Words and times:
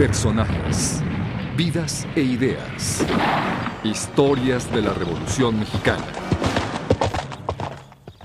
Personajes, 0.00 1.02
vidas 1.58 2.06
e 2.16 2.22
ideas. 2.22 3.04
Historias 3.84 4.72
de 4.72 4.80
la 4.80 4.94
Revolución 4.94 5.58
Mexicana. 5.58 6.06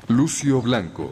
Lucio 0.08 0.62
Blanco. 0.62 1.12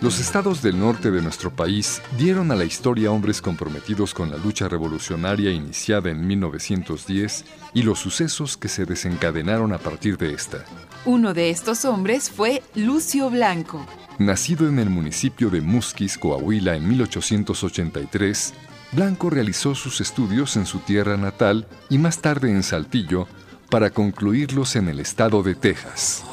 Los 0.00 0.18
estados 0.18 0.60
del 0.60 0.80
norte 0.80 1.12
de 1.12 1.22
nuestro 1.22 1.54
país 1.54 2.02
dieron 2.18 2.50
a 2.50 2.56
la 2.56 2.64
historia 2.64 3.12
hombres 3.12 3.40
comprometidos 3.40 4.12
con 4.12 4.30
la 4.30 4.38
lucha 4.38 4.68
revolucionaria 4.68 5.52
iniciada 5.52 6.10
en 6.10 6.26
1910 6.26 7.44
y 7.74 7.82
los 7.84 8.00
sucesos 8.00 8.56
que 8.56 8.66
se 8.66 8.86
desencadenaron 8.86 9.72
a 9.72 9.78
partir 9.78 10.16
de 10.16 10.32
esta. 10.32 10.64
Uno 11.06 11.34
de 11.34 11.50
estos 11.50 11.84
hombres 11.84 12.30
fue 12.30 12.64
Lucio 12.74 13.30
Blanco. 13.30 13.86
Nacido 14.18 14.68
en 14.68 14.80
el 14.80 14.90
municipio 14.90 15.50
de 15.50 15.60
Musquis, 15.60 16.18
Coahuila, 16.18 16.74
en 16.74 16.88
1883, 16.88 18.54
Blanco 18.90 19.30
realizó 19.30 19.76
sus 19.76 20.00
estudios 20.00 20.56
en 20.56 20.66
su 20.66 20.80
tierra 20.80 21.16
natal 21.16 21.68
y 21.88 21.98
más 21.98 22.18
tarde 22.18 22.50
en 22.50 22.64
Saltillo 22.64 23.28
para 23.70 23.90
concluirlos 23.90 24.74
en 24.74 24.88
el 24.88 24.98
estado 24.98 25.44
de 25.44 25.54
Texas. 25.54 26.24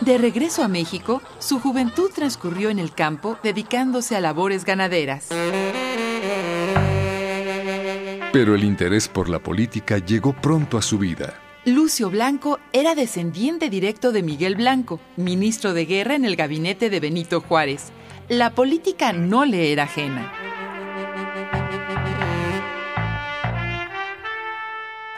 De 0.00 0.18
regreso 0.18 0.64
a 0.64 0.68
México, 0.68 1.22
su 1.38 1.60
juventud 1.60 2.10
transcurrió 2.12 2.68
en 2.70 2.80
el 2.80 2.92
campo 2.92 3.38
dedicándose 3.44 4.16
a 4.16 4.20
labores 4.20 4.64
ganaderas. 4.64 5.28
Pero 8.32 8.54
el 8.54 8.62
interés 8.62 9.08
por 9.08 9.30
la 9.30 9.38
política 9.38 9.98
llegó 9.98 10.34
pronto 10.34 10.76
a 10.76 10.82
su 10.82 10.98
vida. 10.98 11.40
Lucio 11.64 12.10
Blanco 12.10 12.60
era 12.74 12.94
descendiente 12.94 13.70
directo 13.70 14.12
de 14.12 14.22
Miguel 14.22 14.54
Blanco, 14.54 15.00
ministro 15.16 15.72
de 15.72 15.86
guerra 15.86 16.14
en 16.14 16.26
el 16.26 16.36
gabinete 16.36 16.90
de 16.90 17.00
Benito 17.00 17.40
Juárez. 17.40 17.90
La 18.28 18.50
política 18.54 19.14
no 19.14 19.46
le 19.46 19.72
era 19.72 19.84
ajena. 19.84 20.30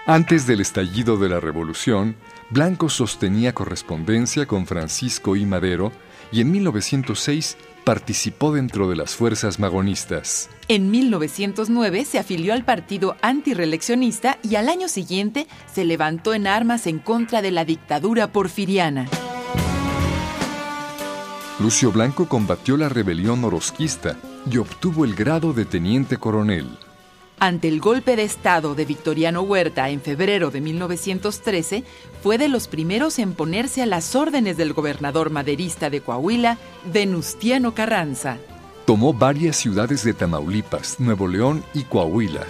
Antes 0.06 0.46
del 0.46 0.60
estallido 0.60 1.16
de 1.16 1.28
la 1.28 1.40
revolución, 1.40 2.16
Blanco 2.50 2.88
sostenía 2.88 3.52
correspondencia 3.52 4.46
con 4.46 4.66
Francisco 4.66 5.34
I. 5.34 5.46
Madero 5.46 5.92
y 6.30 6.40
en 6.40 6.52
1906 6.52 7.56
participó 7.90 8.52
dentro 8.52 8.88
de 8.88 8.94
las 8.94 9.16
fuerzas 9.16 9.58
magonistas. 9.58 10.48
En 10.68 10.92
1909 10.92 12.04
se 12.04 12.20
afilió 12.20 12.54
al 12.54 12.64
partido 12.64 13.16
antireeleccionista 13.20 14.38
y 14.44 14.54
al 14.54 14.68
año 14.68 14.86
siguiente 14.86 15.48
se 15.74 15.84
levantó 15.84 16.32
en 16.32 16.46
armas 16.46 16.86
en 16.86 17.00
contra 17.00 17.42
de 17.42 17.50
la 17.50 17.64
dictadura 17.64 18.30
porfiriana. 18.30 19.08
Lucio 21.58 21.90
Blanco 21.90 22.28
combatió 22.28 22.76
la 22.76 22.88
rebelión 22.88 23.42
orosquista 23.42 24.16
y 24.48 24.58
obtuvo 24.58 25.04
el 25.04 25.16
grado 25.16 25.52
de 25.52 25.64
teniente 25.64 26.16
coronel. 26.16 26.68
Ante 27.42 27.68
el 27.68 27.80
golpe 27.80 28.16
de 28.16 28.24
Estado 28.24 28.74
de 28.74 28.84
Victoriano 28.84 29.40
Huerta 29.40 29.88
en 29.88 30.02
febrero 30.02 30.50
de 30.50 30.60
1913, 30.60 31.84
fue 32.22 32.36
de 32.36 32.50
los 32.50 32.68
primeros 32.68 33.18
en 33.18 33.32
ponerse 33.32 33.80
a 33.80 33.86
las 33.86 34.14
órdenes 34.14 34.58
del 34.58 34.74
gobernador 34.74 35.30
maderista 35.30 35.88
de 35.88 36.02
Coahuila, 36.02 36.58
Venustiano 36.92 37.74
Carranza. 37.74 38.36
Tomó 38.84 39.14
varias 39.14 39.56
ciudades 39.56 40.04
de 40.04 40.12
Tamaulipas, 40.12 41.00
Nuevo 41.00 41.26
León 41.26 41.64
y 41.72 41.84
Coahuila. 41.84 42.44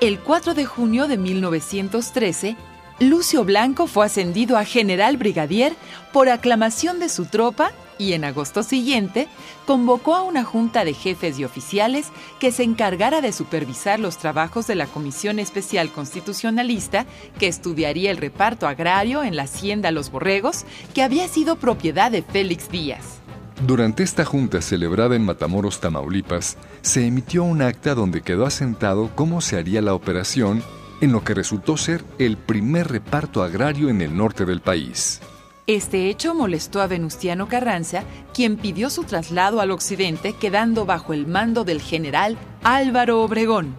El 0.00 0.20
4 0.20 0.54
de 0.54 0.64
junio 0.64 1.08
de 1.08 1.18
1913, 1.18 2.56
Lucio 3.00 3.44
Blanco 3.44 3.86
fue 3.86 4.06
ascendido 4.06 4.58
a 4.58 4.64
general 4.64 5.18
brigadier 5.18 5.72
por 6.12 6.28
aclamación 6.28 6.98
de 6.98 7.08
su 7.08 7.26
tropa 7.26 7.70
y 7.96 8.12
en 8.12 8.24
agosto 8.24 8.64
siguiente 8.64 9.28
convocó 9.66 10.16
a 10.16 10.22
una 10.22 10.42
junta 10.42 10.84
de 10.84 10.94
jefes 10.94 11.38
y 11.38 11.44
oficiales 11.44 12.08
que 12.40 12.50
se 12.50 12.64
encargara 12.64 13.20
de 13.20 13.32
supervisar 13.32 14.00
los 14.00 14.18
trabajos 14.18 14.66
de 14.66 14.74
la 14.74 14.86
Comisión 14.86 15.38
Especial 15.38 15.92
Constitucionalista 15.92 17.06
que 17.38 17.46
estudiaría 17.46 18.10
el 18.10 18.16
reparto 18.16 18.66
agrario 18.66 19.22
en 19.22 19.36
la 19.36 19.44
hacienda 19.44 19.92
Los 19.92 20.10
Borregos, 20.10 20.64
que 20.92 21.02
había 21.02 21.28
sido 21.28 21.54
propiedad 21.54 22.10
de 22.10 22.22
Félix 22.22 22.68
Díaz. 22.68 23.20
Durante 23.64 24.02
esta 24.02 24.24
junta 24.24 24.60
celebrada 24.60 25.14
en 25.14 25.24
Matamoros, 25.24 25.80
Tamaulipas, 25.80 26.56
se 26.82 27.06
emitió 27.06 27.44
un 27.44 27.62
acta 27.62 27.94
donde 27.94 28.22
quedó 28.22 28.44
asentado 28.46 29.10
cómo 29.14 29.40
se 29.40 29.56
haría 29.56 29.82
la 29.82 29.94
operación 29.94 30.62
en 31.00 31.12
lo 31.12 31.24
que 31.24 31.34
resultó 31.34 31.76
ser 31.76 32.04
el 32.18 32.36
primer 32.36 32.88
reparto 32.88 33.42
agrario 33.42 33.88
en 33.88 34.00
el 34.00 34.16
norte 34.16 34.44
del 34.44 34.60
país. 34.60 35.20
Este 35.66 36.08
hecho 36.08 36.34
molestó 36.34 36.80
a 36.80 36.86
Venustiano 36.86 37.46
Carranza, 37.46 38.04
quien 38.32 38.56
pidió 38.56 38.88
su 38.88 39.04
traslado 39.04 39.60
al 39.60 39.70
occidente 39.70 40.32
quedando 40.32 40.86
bajo 40.86 41.12
el 41.12 41.26
mando 41.26 41.64
del 41.64 41.82
general 41.82 42.38
Álvaro 42.62 43.22
Obregón. 43.22 43.76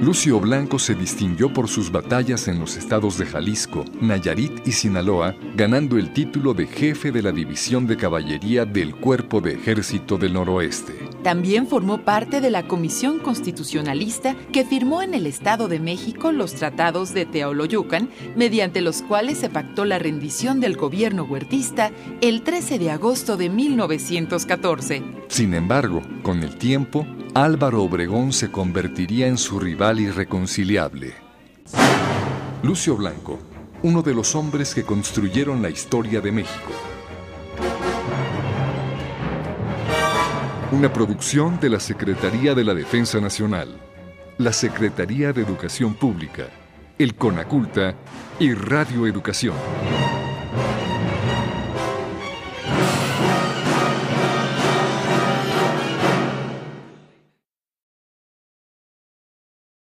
Lucio 0.00 0.38
Blanco 0.40 0.78
se 0.78 0.94
distinguió 0.94 1.52
por 1.52 1.68
sus 1.68 1.90
batallas 1.90 2.46
en 2.46 2.60
los 2.60 2.76
estados 2.76 3.18
de 3.18 3.24
Jalisco, 3.24 3.84
Nayarit 4.00 4.66
y 4.66 4.72
Sinaloa, 4.72 5.34
ganando 5.56 5.96
el 5.96 6.12
título 6.12 6.54
de 6.54 6.66
jefe 6.66 7.10
de 7.10 7.22
la 7.22 7.32
División 7.32 7.86
de 7.86 7.96
Caballería 7.96 8.64
del 8.64 8.94
Cuerpo 8.94 9.40
de 9.40 9.54
Ejército 9.54 10.18
del 10.18 10.34
Noroeste. 10.34 11.01
También 11.22 11.68
formó 11.68 11.98
parte 11.98 12.40
de 12.40 12.50
la 12.50 12.66
Comisión 12.66 13.18
Constitucionalista 13.18 14.34
que 14.52 14.64
firmó 14.64 15.02
en 15.02 15.14
el 15.14 15.26
Estado 15.26 15.68
de 15.68 15.78
México 15.78 16.32
los 16.32 16.54
tratados 16.54 17.14
de 17.14 17.26
Teoloyucan, 17.26 18.10
mediante 18.34 18.80
los 18.80 19.02
cuales 19.02 19.38
se 19.38 19.48
pactó 19.48 19.84
la 19.84 19.98
rendición 19.98 20.60
del 20.60 20.76
gobierno 20.76 21.24
huertista 21.24 21.92
el 22.20 22.42
13 22.42 22.78
de 22.78 22.90
agosto 22.90 23.36
de 23.36 23.50
1914. 23.50 25.02
Sin 25.28 25.54
embargo, 25.54 26.02
con 26.22 26.42
el 26.42 26.56
tiempo, 26.56 27.06
Álvaro 27.34 27.82
Obregón 27.82 28.32
se 28.32 28.50
convertiría 28.50 29.26
en 29.26 29.38
su 29.38 29.60
rival 29.60 30.00
irreconciliable. 30.00 31.14
Lucio 32.62 32.96
Blanco, 32.96 33.38
uno 33.82 34.02
de 34.02 34.14
los 34.14 34.34
hombres 34.34 34.74
que 34.74 34.82
construyeron 34.82 35.62
la 35.62 35.70
historia 35.70 36.20
de 36.20 36.32
México. 36.32 36.91
Una 40.72 40.90
producción 40.90 41.60
de 41.60 41.68
la 41.68 41.78
Secretaría 41.78 42.54
de 42.54 42.64
la 42.64 42.72
Defensa 42.72 43.20
Nacional, 43.20 43.78
la 44.38 44.54
Secretaría 44.54 45.30
de 45.34 45.42
Educación 45.42 45.92
Pública, 45.92 46.46
el 46.98 47.14
CONACULTA 47.14 47.94
y 48.38 48.54
Radio 48.54 49.06
Educación. 49.06 49.54